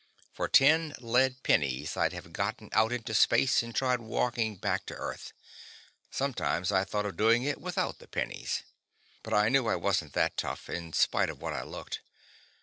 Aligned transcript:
For 0.33 0.47
ten 0.47 0.95
lead 0.99 1.43
pennies, 1.43 1.95
I'd 1.95 2.11
have 2.13 2.33
gotten 2.33 2.69
out 2.73 2.91
into 2.91 3.13
space 3.13 3.61
and 3.61 3.75
tried 3.75 3.99
walking 3.99 4.55
back 4.55 4.87
to 4.87 4.95
Earth. 4.95 5.31
Sometimes 6.09 6.71
I 6.71 6.83
thought 6.85 7.05
about 7.05 7.17
doing 7.17 7.43
it 7.43 7.61
without 7.61 7.99
the 7.99 8.07
pennies. 8.07 8.63
But 9.21 9.35
I 9.35 9.47
knew 9.49 9.67
I 9.67 9.75
wasn't 9.75 10.13
that 10.13 10.37
tough, 10.37 10.71
in 10.71 10.93
spite 10.93 11.29
of 11.29 11.39
what 11.39 11.53
I 11.53 11.61
looked. 11.61 12.01